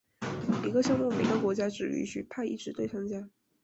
[0.67, 3.29] 一个项目每个国家只允许派一支队参加。